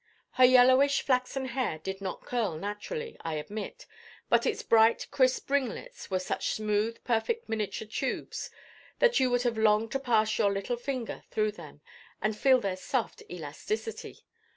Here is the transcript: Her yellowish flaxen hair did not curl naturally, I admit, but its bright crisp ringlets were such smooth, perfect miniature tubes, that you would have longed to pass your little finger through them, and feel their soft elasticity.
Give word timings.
Her 0.31 0.45
yellowish 0.45 1.03
flaxen 1.03 1.45
hair 1.45 1.77
did 1.77 2.01
not 2.01 2.25
curl 2.25 2.57
naturally, 2.57 3.17
I 3.21 3.35
admit, 3.35 3.85
but 4.29 4.47
its 4.47 4.63
bright 4.63 5.05
crisp 5.11 5.47
ringlets 5.51 6.09
were 6.09 6.17
such 6.17 6.53
smooth, 6.53 6.97
perfect 7.03 7.47
miniature 7.47 7.87
tubes, 7.87 8.49
that 8.97 9.19
you 9.19 9.29
would 9.29 9.43
have 9.43 9.59
longed 9.59 9.91
to 9.91 9.99
pass 9.99 10.39
your 10.39 10.51
little 10.51 10.75
finger 10.77 11.21
through 11.29 11.51
them, 11.51 11.81
and 12.19 12.35
feel 12.35 12.59
their 12.59 12.77
soft 12.77 13.21
elasticity. 13.29 14.25